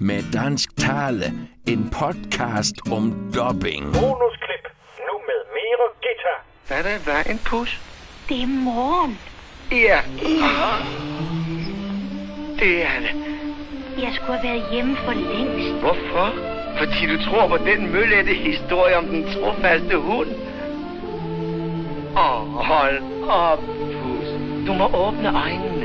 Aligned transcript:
med 0.00 0.22
dansk 0.32 0.76
tale. 0.76 1.24
En 1.66 1.90
podcast 1.90 2.74
om 2.92 3.04
dubbing. 3.34 3.84
Bonusklip. 3.84 4.64
Nu 5.08 5.14
med 5.28 5.40
mere 5.56 5.86
guitar. 6.04 6.38
Hvad 6.66 6.78
er 6.78 6.82
der 6.82 7.12
vejen, 7.12 7.38
pus? 7.46 7.80
Det 8.28 8.42
er 8.42 8.46
morgen. 8.46 9.18
Ja. 9.70 10.00
Det 12.58 12.82
er 12.82 13.00
det. 13.00 13.14
Jeg 14.02 14.12
skulle 14.14 14.38
have 14.38 14.48
været 14.48 14.72
hjemme 14.72 14.96
for 14.96 15.12
længst. 15.12 15.80
Hvorfor? 15.80 16.28
Fordi 16.78 17.06
du 17.06 17.30
tror 17.30 17.48
på 17.48 17.56
den 17.56 17.92
møllette 17.92 18.34
historie 18.34 18.96
om 18.96 19.06
den 19.06 19.24
trofaste 19.34 19.96
hund? 19.96 20.28
Åh, 22.16 22.42
oh, 22.42 22.64
hold 22.64 23.02
op, 23.28 23.58
pus. 24.02 24.26
Du 24.66 24.72
må 24.72 24.86
åbne 24.94 25.28
øjnene. 25.42 25.75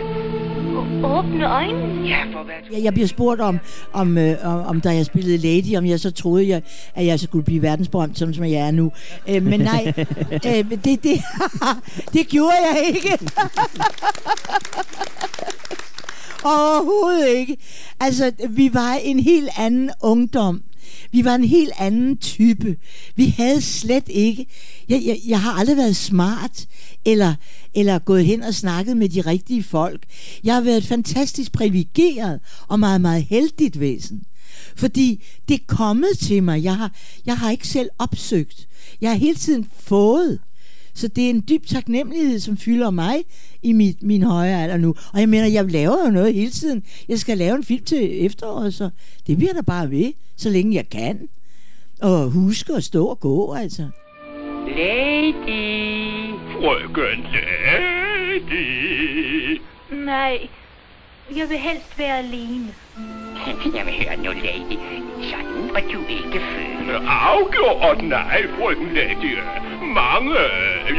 Åbne 1.04 1.52
øjnene. 1.54 2.08
Ja, 2.08 2.24
for 2.34 2.44
hvad. 2.44 2.54
Jeg, 2.72 2.84
jeg 2.84 2.94
bliver 2.94 3.08
spurgt 3.08 3.42
om, 3.42 3.60
om, 3.94 4.18
øh, 4.18 4.38
om, 4.44 4.66
om 4.66 4.82
da 4.82 4.90
jeg 4.90 5.06
spillede 5.06 5.38
Lady, 5.38 5.78
om 5.78 5.86
jeg 5.86 6.00
så 6.00 6.12
troede, 6.12 6.48
jeg, 6.48 6.62
at 6.96 7.06
jeg 7.06 7.20
skulle 7.20 7.46
blive 7.46 7.62
verdensberømt, 7.62 8.18
sådan 8.18 8.34
som 8.34 8.44
jeg 8.44 8.54
er 8.54 8.72
nu. 8.72 8.92
Øh, 9.30 9.44
men 9.44 9.60
nej, 9.60 9.94
øh, 10.48 10.72
det, 10.84 11.04
det, 11.04 11.04
det 12.14 12.28
gjorde 12.28 12.56
jeg 12.74 12.84
ikke. 12.88 13.20
Overhovedet 16.44 17.28
ikke. 17.28 17.58
Altså, 18.00 18.32
vi 18.50 18.74
var 18.74 18.94
en 19.04 19.20
helt 19.20 19.50
anden 19.58 19.92
ungdom. 20.02 20.64
Vi 21.12 21.26
var 21.26 21.36
en 21.36 21.44
helt 21.44 21.72
anden 21.80 22.18
type. 22.18 22.78
Vi 23.16 23.28
havde 23.28 23.62
slet 23.62 24.04
ikke... 24.08 24.46
Jeg, 24.90 25.02
jeg, 25.06 25.20
jeg 25.28 25.42
har 25.42 25.52
aldrig 25.52 25.78
været 25.78 25.96
smart, 25.96 26.68
eller, 27.06 27.36
eller 27.74 28.00
gået 28.00 28.26
hen 28.26 28.44
og 28.44 28.54
snakket 28.54 28.98
med 28.98 29.10
de 29.10 29.22
rigtige 29.22 29.64
folk. 29.64 30.04
Jeg 30.44 30.54
har 30.54 30.62
været 30.62 30.86
fantastisk 30.86 31.52
privilegeret 31.52 32.40
og 32.68 32.80
meget, 32.80 33.02
meget 33.02 33.24
heldigt 33.24 33.80
væsen. 33.80 34.24
Fordi 34.76 35.24
det 35.48 35.54
er 35.54 35.66
kommet 35.68 36.18
til 36.18 36.44
mig. 36.44 36.64
Jeg 36.64 36.78
har, 36.78 36.96
jeg 37.26 37.38
har 37.38 37.52
ikke 37.52 37.68
selv 37.68 37.90
opsøgt. 38.00 38.68
Jeg 39.02 39.10
har 39.10 39.18
hele 39.18 39.36
tiden 39.36 39.68
fået. 39.80 40.40
Så 40.94 41.08
det 41.08 41.26
er 41.26 41.30
en 41.30 41.44
dyb 41.50 41.66
taknemmelighed, 41.66 42.40
som 42.40 42.58
fylder 42.58 42.90
mig 42.90 43.16
i 43.62 43.74
mit, 43.74 44.04
min 44.04 44.24
høje 44.24 44.64
alder 44.64 44.78
nu. 44.78 44.96
Og 45.14 45.20
jeg 45.20 45.30
mener, 45.30 45.46
jeg 45.48 45.66
laver 45.72 46.06
jo 46.06 46.12
noget 46.12 46.34
hele 46.34 46.52
tiden. 46.52 46.84
Jeg 47.08 47.20
skal 47.20 47.38
lave 47.38 47.56
en 47.56 47.64
film 47.64 47.84
til 47.84 48.26
efteråret, 48.26 48.74
så 48.74 48.90
det 49.28 49.38
bliver 49.38 49.54
der 49.54 49.62
bare 49.62 49.92
ved, 49.92 50.14
så 50.38 50.50
længe 50.50 50.76
jeg 50.76 50.90
kan. 50.90 51.30
Og 52.02 52.30
huske 52.32 52.74
at 52.74 52.84
stå 52.84 53.06
og 53.06 53.20
gå, 53.20 53.54
altså. 53.54 53.90
Lady. 54.68 55.82
Frøken 56.54 57.26
Lady. 57.34 58.62
Nej, 60.06 60.48
jeg 61.38 61.50
vil 61.50 61.58
helst 61.58 61.98
være 61.98 62.18
alene. 62.18 62.68
Jamen 63.76 63.94
hør 63.94 64.16
nu, 64.18 64.32
lady. 64.32 64.78
Sådan 65.30 65.74
var 65.74 65.84
du 65.94 66.00
ikke 66.10 66.40
født. 66.52 67.04
Afgjort 67.08 68.04
nej, 68.04 68.42
frøken 68.58 68.94
Lady. 68.94 69.38
Mange, 69.94 70.38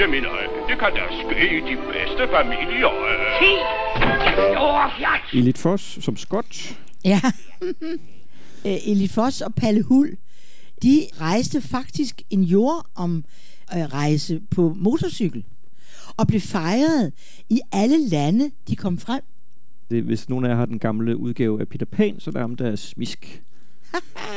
jeg 0.01 0.11
mener, 0.11 0.29
det 0.69 0.79
kan 0.79 0.91
da 0.99 1.05
ske 1.23 1.41
i 1.59 1.61
de 1.71 1.77
bedste 1.93 2.23
familier. 2.37 2.93
Se! 3.41 3.51
Elit 5.39 5.59
Foss 5.59 6.05
som 6.05 6.17
Scott. 6.17 6.79
Ja. 7.05 7.21
Øh, 8.67 8.73
Eli 8.87 9.09
Foss 9.09 9.41
og 9.41 9.55
Palle 9.55 9.83
Hul, 9.83 10.17
de 10.83 11.07
rejste 11.21 11.61
faktisk 11.61 12.23
en 12.31 12.43
jordom 12.43 13.25
øh, 13.75 13.83
rejse 13.83 14.41
på 14.51 14.75
motorcykel 14.77 15.45
og 16.17 16.27
blev 16.27 16.41
fejret 16.41 17.13
i 17.51 17.61
alle 17.73 18.09
lande, 18.09 18.51
de 18.69 18.77
kom 18.77 18.99
frem. 18.99 19.23
Det, 19.91 20.03
hvis 20.03 20.29
nogen 20.29 20.45
af 20.45 20.49
jer 20.49 20.57
har 20.57 20.67
den 20.67 20.79
gamle 20.79 21.17
udgave 21.17 21.61
af 21.61 21.69
Peter 21.69 21.87
Pan, 21.87 22.21
så 22.21 22.31
er 22.31 22.33
der 22.33 22.41
ham, 22.41 22.57
der 22.57 22.71
er 22.71 22.77
smisk. 22.77 23.43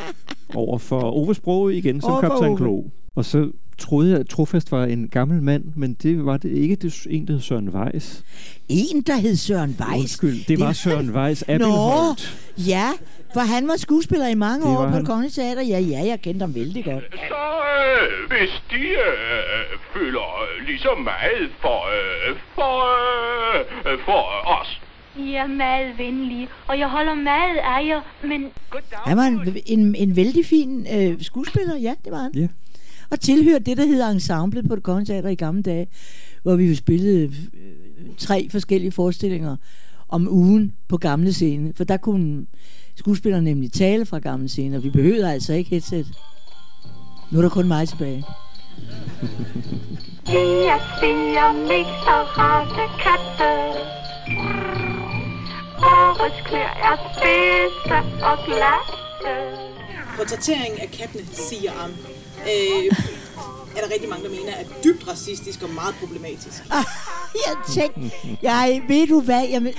Over 0.56 0.78
for 0.78 1.02
Ove 1.02 1.36
Sprogøe 1.36 1.76
igen, 1.78 2.02
som 2.02 2.22
kaptajn. 2.22 2.58
Klo. 2.58 2.84
Og 3.16 3.26
så 3.26 3.50
troede 3.78 4.12
jeg, 4.12 4.20
at 4.20 4.28
Trofast 4.30 4.72
var 4.72 4.86
en 4.86 5.08
gammel 5.08 5.42
mand, 5.42 5.64
men 5.76 5.94
det 5.94 6.26
var 6.26 6.38
det 6.38 6.52
ikke. 6.52 6.76
Det 6.76 6.94
er 7.06 7.10
en, 7.10 7.28
der 7.28 7.34
hed 7.34 7.42
Søren 7.42 7.70
Weiss. 7.70 8.24
En, 8.70 9.02
der 9.02 9.16
hed 9.18 9.36
Søren 9.36 9.76
Weiss. 9.80 10.00
Undskyld, 10.02 10.46
det 10.48 10.60
var 10.60 10.74
Søren 10.74 11.10
Weiss. 11.16 11.44
Nå, 11.48 11.54
Abelholt. 11.54 12.38
ja, 12.58 12.90
for 13.34 13.40
han 13.40 13.68
var 13.68 13.76
skuespiller 13.78 14.28
i 14.28 14.36
mange 14.36 14.68
Det 14.68 14.78
år 14.78 14.82
på 14.84 14.88
han. 14.90 15.00
det 15.00 15.08
Kongelige 15.08 15.32
Teater. 15.32 15.62
Ja, 15.62 15.80
ja, 15.80 16.02
jeg 16.06 16.22
kendte 16.22 16.44
ham 16.44 16.56
vældig 16.56 16.86
godt. 16.86 17.04
Så 17.12 17.44
øh, 17.78 18.30
hvis 18.32 18.54
de 18.72 18.84
øh, 19.10 19.80
føler 19.94 20.28
øh, 20.44 20.68
lige 20.68 20.80
så 20.80 20.94
meget 21.04 21.50
for, 21.62 21.80
øh, 21.98 22.36
for, 22.56 22.74
øh, 23.92 24.00
for 24.06 24.22
os. 24.62 24.82
I 25.20 25.34
er 25.34 25.48
meget 25.48 25.98
venlige, 25.98 26.48
og 26.68 26.80
jeg 26.80 26.88
holder 26.88 27.14
meget 27.14 27.58
af 27.58 27.88
jer, 27.88 28.02
men 28.28 28.46
Han 29.06 29.18
var 29.18 29.24
en, 29.24 29.58
en, 29.66 29.96
en 29.96 30.16
vældig 30.16 30.46
fin 30.46 30.88
øh, 30.96 31.22
skuespiller, 31.22 31.78
ja, 31.78 31.94
det 32.06 32.12
var 32.12 32.22
han. 32.22 32.32
Ja. 32.36 32.48
Og 33.12 33.20
tilhørte 33.20 33.64
det, 33.64 33.78
der 33.78 33.86
hedder 33.86 34.10
ensemblet 34.10 34.68
på 34.68 34.76
det 34.76 34.84
Kongelige 34.84 35.14
Teater 35.14 35.30
i 35.30 35.36
gamle 35.36 35.64
dage, 35.64 35.88
hvor 36.44 36.56
vi 36.56 36.70
jo 36.70 36.76
spillede 36.76 37.24
øh, 37.24 37.32
tre 38.18 38.48
forskellige 38.52 38.92
forestillinger 38.92 39.56
om 40.10 40.28
ugen 40.32 40.74
på 40.88 40.98
gamle 40.98 41.34
scene. 41.34 41.74
For 41.76 41.84
der 41.84 41.98
kunne 41.98 42.46
skuespillerne 42.96 43.46
nemlig 43.46 43.72
tale 43.72 44.06
fra 44.06 44.20
gamle 44.20 44.50
scene, 44.50 44.78
og 44.78 44.84
vi 44.84 44.90
behøvede 44.90 45.32
altså 45.32 45.54
ikke 45.54 45.70
headset. 45.70 46.08
Nu 47.32 47.38
er 47.38 47.42
der 47.42 47.50
kun 47.50 47.68
mig 47.68 47.88
tilbage. 47.88 48.24
jeg 50.70 50.82
siger 51.00 51.52
mest 51.68 52.08
og 52.08 52.24
rette 52.38 52.86
katte. 53.04 54.05
Årets 56.20 56.42
klør 56.48 56.70
er 56.90 56.96
spidse 57.16 57.98
og 58.30 58.38
glatte. 58.46 58.92
Portrættering 60.18 60.82
af 60.82 60.90
kattene, 60.92 61.26
siger 61.34 61.72
Am, 61.84 61.92
øh, 62.42 62.86
er 63.76 63.82
der 63.82 63.94
rigtig 63.94 64.10
mange, 64.10 64.24
der 64.24 64.30
mener 64.30 64.52
er 64.52 64.64
dybt 64.84 65.08
racistisk 65.08 65.64
og 65.64 65.70
meget 65.70 65.96
problematisk. 66.00 66.64
Jeg 67.48 67.56
tænkte, 67.74 68.18
jeg, 68.42 68.82
ved 68.88 69.08
du 69.08 69.22
hvad, 69.22 69.48
jeg, 69.48 69.74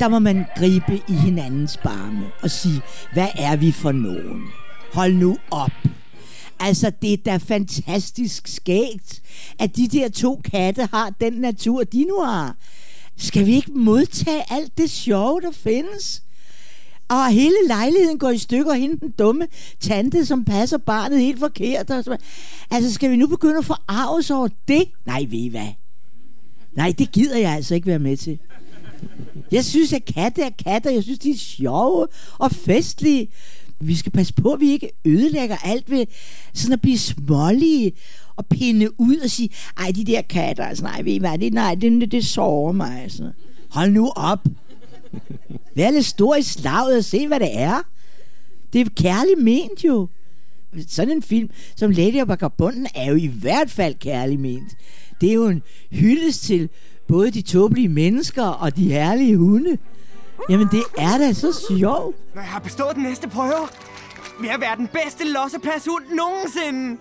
der 0.00 0.08
må 0.08 0.18
man 0.18 0.46
gribe 0.56 1.02
i 1.08 1.12
hinandens 1.12 1.76
barme 1.76 2.26
og 2.42 2.50
sige, 2.50 2.82
hvad 3.12 3.28
er 3.38 3.56
vi 3.56 3.72
for 3.72 3.92
nogen? 3.92 4.42
Hold 4.92 5.14
nu 5.14 5.36
op. 5.50 5.70
Altså, 6.60 6.92
det 7.02 7.12
er 7.12 7.16
da 7.24 7.36
fantastisk 7.36 8.48
skægt, 8.48 9.22
at 9.58 9.76
de 9.76 9.88
der 9.88 10.08
to 10.08 10.40
katte 10.52 10.88
har 10.92 11.10
den 11.20 11.32
natur, 11.32 11.84
de 11.84 12.04
nu 12.04 12.20
har. 12.20 12.56
Skal 13.16 13.46
vi 13.46 13.54
ikke 13.54 13.72
modtage 13.72 14.52
alt 14.52 14.78
det 14.78 14.90
sjove, 14.90 15.40
der 15.40 15.50
findes? 15.50 16.22
Og 17.08 17.30
hele 17.30 17.54
lejligheden 17.66 18.18
går 18.18 18.30
i 18.30 18.38
stykker, 18.38 18.72
og 18.72 18.78
hende 18.78 19.00
den 19.00 19.10
dumme 19.10 19.46
tante, 19.80 20.26
som 20.26 20.44
passer 20.44 20.78
barnet 20.78 21.20
helt 21.20 21.38
forkert. 21.38 21.90
Og 21.90 22.04
så, 22.04 22.16
altså, 22.70 22.92
skal 22.92 23.10
vi 23.10 23.16
nu 23.16 23.26
begynde 23.26 23.58
at 23.58 23.64
forarve 23.64 24.18
os 24.18 24.30
over 24.30 24.48
det? 24.68 24.84
Nej, 25.06 25.26
ved 25.30 25.38
I 25.38 25.48
hvad? 25.48 25.68
Nej, 26.72 26.94
det 26.98 27.12
gider 27.12 27.38
jeg 27.38 27.52
altså 27.52 27.74
ikke 27.74 27.86
være 27.86 27.98
med 27.98 28.16
til. 28.16 28.38
Jeg 29.52 29.64
synes, 29.64 29.92
at 29.92 30.04
katte 30.04 30.42
er 30.42 30.50
katter. 30.64 30.90
Jeg 30.90 31.02
synes, 31.02 31.18
de 31.18 31.30
er 31.30 31.36
sjove 31.36 32.06
og 32.38 32.50
festlige. 32.50 33.28
Vi 33.80 33.94
skal 33.94 34.12
passe 34.12 34.34
på, 34.34 34.52
at 34.52 34.60
vi 34.60 34.70
ikke 34.70 34.90
ødelægger 35.04 35.56
alt 35.64 35.90
ved 35.90 36.06
sådan 36.54 36.72
at 36.72 36.80
blive 36.80 36.98
smålige 36.98 37.92
og 38.36 38.46
pinde 38.46 39.00
ud 39.00 39.16
og 39.16 39.30
sige, 39.30 39.50
ej, 39.78 39.92
de 39.96 40.04
der 40.04 40.22
katter, 40.22 40.64
altså, 40.64 40.84
nej, 40.84 41.02
ved 41.02 41.12
I 41.12 41.18
hvad, 41.18 41.38
det, 41.38 41.52
nej, 41.52 41.74
det, 41.74 42.12
det 42.12 42.26
sårer 42.26 42.72
mig. 42.72 43.02
Altså. 43.02 43.30
Hold 43.70 43.90
nu 43.90 44.12
op. 44.16 44.46
Vær 45.74 45.90
lidt 45.90 46.06
stor 46.06 46.36
i 46.36 46.42
slaget 46.42 46.98
og 46.98 47.04
se, 47.04 47.26
hvad 47.26 47.40
det 47.40 47.50
er. 47.52 47.82
Det 48.72 48.80
er 48.80 48.90
kærligt 48.96 49.42
ment 49.42 49.84
jo. 49.84 50.08
Sådan 50.88 51.16
en 51.16 51.22
film 51.22 51.50
som 51.76 51.90
Lady 51.90 52.20
og 52.20 52.28
Vagabunden 52.28 52.86
er 52.94 53.10
jo 53.10 53.16
i 53.16 53.26
hvert 53.26 53.70
fald 53.70 53.94
kærligt 53.94 54.40
ment. 54.40 54.76
Det 55.20 55.28
er 55.28 55.34
jo 55.34 55.46
en 55.46 55.62
hyldest 55.90 56.42
til 56.42 56.68
både 57.08 57.30
de 57.30 57.42
tåbelige 57.42 57.88
mennesker 57.88 58.44
og 58.44 58.76
de 58.76 58.92
herlige 58.92 59.36
hunde. 59.36 59.78
Jamen, 60.50 60.68
det 60.70 60.82
er 60.98 61.18
da 61.18 61.32
så 61.32 61.64
sjovt. 61.78 62.16
Når 62.34 62.42
jeg 62.42 62.50
har 62.50 62.60
bestået 62.60 62.94
den 62.94 63.02
næste 63.02 63.28
prøve, 63.28 63.68
vil 64.40 64.48
jeg 64.48 64.60
være 64.60 64.76
den 64.76 64.88
bedste 64.88 65.24
lossepladshund 65.32 66.04
nogensinde. 66.16 66.98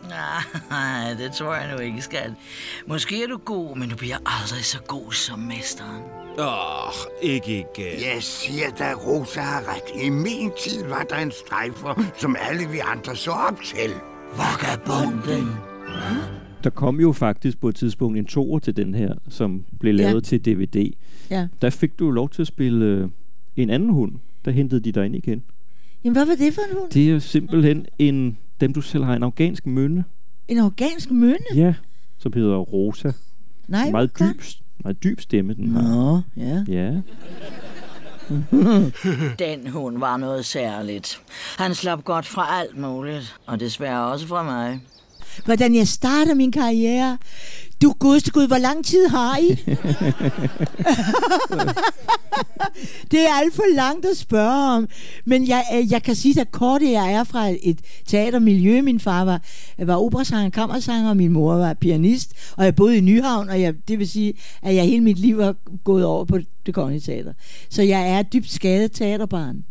Nej, 0.70 1.14
det 1.18 1.32
tror 1.32 1.54
jeg 1.54 1.72
nu 1.76 1.82
ikke, 1.82 2.02
skat. 2.02 2.32
Måske 2.88 3.24
er 3.24 3.28
du 3.28 3.38
god, 3.38 3.78
men 3.78 3.90
du 3.90 3.96
bliver 3.96 4.18
aldrig 4.26 4.66
så 4.66 4.78
god 4.88 5.12
som 5.12 5.40
mesteren. 5.40 6.02
Åh, 6.40 6.46
oh, 6.88 6.94
ikke 7.22 7.48
igen. 7.60 8.02
Jeg 8.14 8.18
siger 8.20 8.70
da, 8.80 8.94
Rosa 8.94 9.42
har 9.42 9.60
ret. 9.60 10.04
I 10.04 10.10
min 10.10 10.52
tid 10.64 10.84
var 10.90 11.04
der 11.10 11.16
en 11.16 11.32
strejfer, 11.46 12.04
som 12.18 12.36
alle 12.50 12.70
vi 12.70 12.80
andre 12.80 13.16
så 13.16 13.32
op 13.32 13.62
til. 13.64 13.92
Vagabunden. 14.38 15.50
Der 16.64 16.70
kom 16.70 17.00
jo 17.00 17.12
faktisk 17.12 17.62
på 17.62 17.68
et 17.70 17.76
tidspunkt 17.76 18.18
en 18.18 18.26
toer 18.26 18.60
til 18.60 18.78
den 18.78 18.94
her, 18.96 19.14
som 19.30 19.64
blev 19.80 19.94
lavet 19.94 20.14
Ja. 20.14 20.20
til 20.20 20.46
DVD. 20.46 20.92
Ja. 21.30 21.48
Der 21.62 21.70
fik 21.70 22.00
du 22.00 22.12
lov 22.12 22.30
til 22.30 22.42
at 22.42 22.48
spille 22.48 22.86
øh, 22.86 23.08
en 23.62 23.70
anden 23.70 23.90
hund. 23.90 24.14
Der 24.46 24.52
hentede 24.52 24.82
de 24.82 24.92
dig 24.92 25.06
ind 25.06 25.16
igen. 25.16 25.44
Jamen, 26.04 26.16
hvad 26.16 26.26
var 26.26 26.36
det 26.36 26.54
for 26.54 26.62
en 26.62 26.78
hund? 26.78 26.92
Det 26.92 27.08
er 27.08 27.12
jo 27.12 27.20
simpelthen 27.20 27.86
en, 28.00 28.38
dem 28.62 28.74
du 28.74 28.82
selv 28.82 29.04
har, 29.04 29.16
en 29.16 29.24
afghansk 29.24 29.66
mønne. 29.66 30.04
En 30.48 30.60
organisk 30.60 31.12
mønne? 31.12 31.46
Ja, 31.56 31.74
som 32.18 32.34
hedder 32.34 32.58
Rosa. 32.58 33.12
Nej, 33.68 33.92
meget 33.92 34.12
hvad? 34.18 34.28
dyb, 34.28 34.42
meget 34.84 35.04
dyb 35.04 35.20
stemme, 35.20 35.54
den 35.54 35.68
har. 35.70 35.82
Nå, 35.82 36.22
ja. 36.38 36.64
Ja. 36.68 37.02
Den 39.46 39.68
hund 39.68 39.98
var 39.98 40.18
noget 40.18 40.46
særligt. 40.46 41.22
Han 41.58 41.76
slap 41.76 42.04
godt 42.04 42.26
fra 42.26 42.60
alt 42.60 42.78
muligt, 42.78 43.36
og 43.46 43.60
desværre 43.60 44.06
også 44.06 44.28
fra 44.28 44.44
mig. 44.44 44.80
Hvordan 45.46 45.76
jeg 45.76 45.88
starter 45.88 46.34
min 46.34 46.52
karriere. 46.52 47.18
Du 47.84 47.94
godeste 48.00 48.32
gud, 48.32 48.48
hvor 48.48 48.58
lang 48.58 48.86
tid 48.86 49.08
har 49.08 49.38
I? 49.38 49.50
det 53.12 53.20
er 53.20 53.34
alt 53.34 53.54
for 53.54 53.76
langt 53.76 54.06
at 54.06 54.18
spørge 54.18 54.76
om. 54.76 54.88
Men 55.26 55.48
jeg, 55.48 55.66
øh, 55.76 55.92
jeg 55.92 56.04
kan 56.04 56.16
sige, 56.16 56.42
at 56.42 56.52
kort 56.52 56.82
jeg 56.82 57.14
er 57.14 57.24
fra 57.24 57.48
et 57.64 57.80
teatermiljø. 58.08 58.82
Min 58.82 59.00
far 59.00 59.24
var, 59.24 59.42
var 59.78 59.96
operasanger, 59.96 60.50
kammersanger, 60.50 61.10
og 61.10 61.18
min 61.18 61.32
mor 61.32 61.56
var 61.56 61.74
pianist. 61.74 62.34
Og 62.58 62.66
jeg 62.66 62.76
boede 62.76 62.98
i 62.98 63.02
Nyhavn, 63.02 63.50
og 63.50 63.62
jeg, 63.62 63.74
det 63.88 64.00
vil 64.00 64.10
sige, 64.10 64.34
at 64.62 64.76
jeg 64.76 64.84
hele 64.84 65.04
mit 65.04 65.20
liv 65.20 65.42
har 65.42 65.56
gået 65.84 66.06
over 66.06 66.26
på 66.26 66.40
det 66.66 66.74
kongelige 66.74 67.02
teater. 67.02 67.34
Så 67.70 67.82
jeg 67.82 68.10
er 68.10 68.22
dybt 68.22 68.52
skadet 68.52 68.92
teaterbarn. 68.92 69.64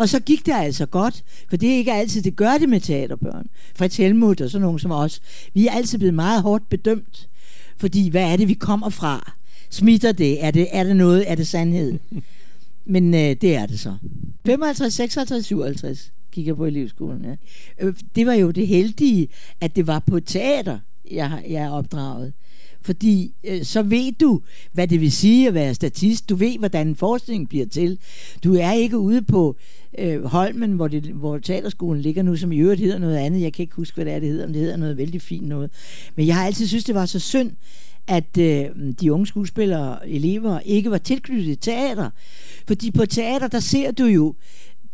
Og 0.00 0.08
så 0.08 0.20
gik 0.20 0.46
det 0.46 0.52
altså 0.52 0.86
godt, 0.86 1.24
for 1.48 1.56
det 1.56 1.72
er 1.72 1.76
ikke 1.76 1.92
altid, 1.92 2.22
det 2.22 2.36
gør 2.36 2.58
det 2.58 2.68
med 2.68 2.80
teaterbørn. 2.80 3.46
Fritz 3.74 3.96
Helmut 3.96 4.40
og 4.40 4.50
sådan 4.50 4.62
nogen 4.62 4.78
som 4.78 4.90
os. 4.90 5.20
Vi 5.54 5.66
er 5.66 5.72
altid 5.72 5.98
blevet 5.98 6.14
meget 6.14 6.42
hårdt 6.42 6.68
bedømt. 6.68 7.28
Fordi 7.76 8.08
hvad 8.08 8.32
er 8.32 8.36
det, 8.36 8.48
vi 8.48 8.54
kommer 8.54 8.88
fra? 8.88 9.32
Smitter 9.70 10.12
det? 10.12 10.44
Er 10.44 10.50
det, 10.50 10.68
er 10.72 10.84
det 10.84 10.96
noget? 10.96 11.30
Er 11.30 11.34
det 11.34 11.46
sandhed? 11.46 11.98
Men 12.94 13.14
øh, 13.14 13.20
det 13.20 13.54
er 13.54 13.66
det 13.66 13.80
så. 13.80 13.94
55, 14.46 14.94
56, 14.94 15.46
57 15.46 16.12
kigger 16.32 16.54
på 16.54 16.64
elevskolen. 16.64 17.24
Ja. 17.24 17.34
Øh, 17.86 17.94
Det 18.16 18.26
var 18.26 18.34
jo 18.34 18.50
det 18.50 18.66
heldige, 18.66 19.28
at 19.60 19.76
det 19.76 19.86
var 19.86 19.98
på 19.98 20.20
teater, 20.20 20.78
jeg, 21.10 21.44
jeg 21.48 21.62
er 21.62 21.70
opdraget. 21.70 22.32
Fordi 22.82 23.32
øh, 23.44 23.64
så 23.64 23.82
ved 23.82 24.12
du, 24.12 24.40
hvad 24.72 24.88
det 24.88 25.00
vil 25.00 25.12
sige 25.12 25.48
at 25.48 25.54
være 25.54 25.74
statist. 25.74 26.28
Du 26.28 26.34
ved, 26.34 26.58
hvordan 26.58 26.96
forskningen 26.96 27.46
bliver 27.46 27.66
til. 27.66 27.98
Du 28.44 28.54
er 28.54 28.72
ikke 28.72 28.98
ude 28.98 29.22
på 29.22 29.56
øh, 29.98 30.24
Holmen, 30.24 30.72
hvor, 30.72 30.88
det, 30.88 31.02
hvor 31.02 31.38
teaterskolen 31.38 32.02
ligger 32.02 32.22
nu, 32.22 32.36
som 32.36 32.52
i 32.52 32.58
øvrigt 32.58 32.80
hedder 32.80 32.98
noget 32.98 33.16
andet. 33.16 33.40
Jeg 33.40 33.52
kan 33.52 33.62
ikke 33.62 33.76
huske, 33.76 33.94
hvad 33.94 34.04
det 34.04 34.14
er, 34.14 34.20
det 34.20 34.28
hedder, 34.28 34.46
men 34.46 34.54
det 34.54 34.62
hedder 34.62 34.76
noget 34.76 34.96
vældig 34.96 35.22
fint 35.22 35.48
noget. 35.48 35.70
Men 36.16 36.26
jeg 36.26 36.36
har 36.36 36.46
altid 36.46 36.66
synes, 36.66 36.84
det 36.84 36.94
var 36.94 37.06
så 37.06 37.18
synd, 37.18 37.50
at 38.06 38.38
øh, 38.38 38.66
de 39.00 39.12
unge 39.12 39.26
skuespillere 39.26 40.08
elever 40.08 40.60
ikke 40.60 40.90
var 40.90 40.98
tilknyttet 40.98 41.60
teater. 41.60 42.10
Fordi 42.66 42.90
på 42.90 43.06
teater, 43.06 43.48
der 43.48 43.60
ser 43.60 43.90
du 43.90 44.04
jo 44.04 44.34